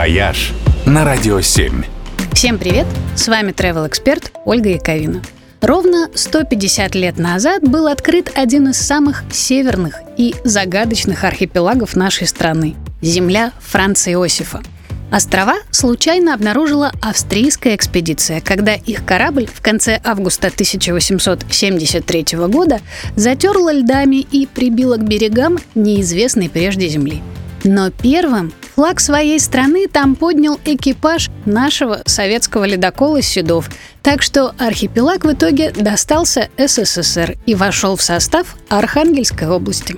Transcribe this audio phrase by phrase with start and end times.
[0.00, 0.54] «Вояж»
[0.86, 1.84] на Радио 7.
[2.32, 2.86] Всем привет!
[3.16, 5.20] С вами travel эксперт Ольга Яковина.
[5.60, 12.76] Ровно 150 лет назад был открыт один из самых северных и загадочных архипелагов нашей страны–
[13.02, 14.62] земля Франца Иосифа.
[15.12, 22.80] Острова случайно обнаружила австрийская экспедиция, когда их корабль в конце августа 1873 года
[23.16, 27.20] затёрло льдами и прибило к берегам неизвестной прежде земли.
[27.64, 33.68] Но первым флаг своей страны там поднял экипаж нашего советского ледокола «Седов»,
[34.00, 39.96] так что архипелаг в итоге достался СССР и вошел в состав Архангельской области.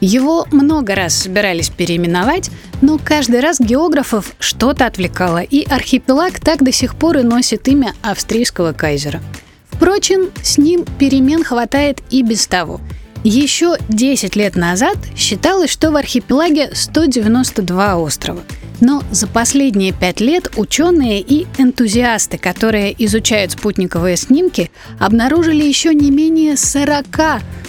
[0.00, 2.50] Его много раз собирались переименовать,
[2.80, 7.92] но каждый раз географов что-то отвлекало, и архипелаг так до сих пор и носит имя
[8.00, 9.20] австрийского кайзера.
[9.68, 12.80] Впрочем, с ним перемен хватает и без того–
[13.28, 18.42] еще 10 лет назад считалось, что в архипелаге 192 острова.
[18.80, 26.10] Но за последние пять лет ученые и энтузиасты, которые изучают спутниковые снимки, обнаружили еще не
[26.10, 27.06] менее 40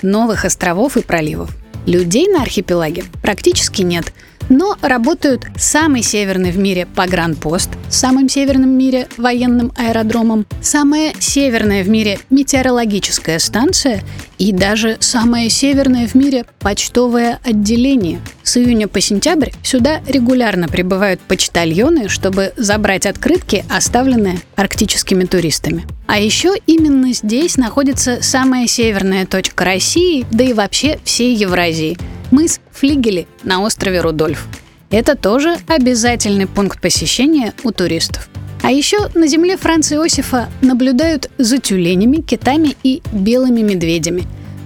[0.01, 1.55] новых островов и проливов.
[1.85, 4.13] Людей на архипелаге практически нет–
[4.49, 11.83] но работают самый северный в мире погранпост, самым северным в мире военным аэродромом, самая северная
[11.83, 14.01] в мире метеорологическая станция
[14.37, 18.21] и даже самое северное в мире почтовое отделение.
[18.43, 25.85] С июня по сентябрь сюда регулярно прибывают почтальоны, чтобы забрать открытки, оставленные арктическими туристами.
[26.05, 31.97] А еще именно здесь находится самая северная точка России, да и вообще всей Евразии–
[32.31, 34.47] мыс Флигели на острове Рудольф.
[34.89, 38.29] Это тоже обязательный пункт посещения у туристов.
[38.63, 44.23] А еще на земле Франца Иосифа наблюдают за тюленями, китами и белыми медведями.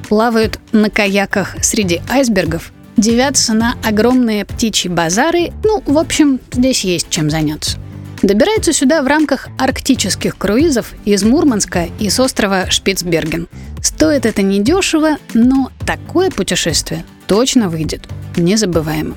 [0.09, 5.51] Плавают на каяках среди айсбергов, дивятся на огромные птичьи базары.
[5.63, 7.77] Ну, в общем, здесь есть чем заняться.
[8.21, 13.47] Добираются сюда в рамках арктических круизов из Мурманска и с острова Шпицберген.
[13.81, 19.16] Стоит это недешево, но такое путешествие точно выйдет незабываемым.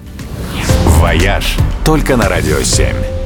[1.00, 3.23] «Вояж» только на «Радио 7».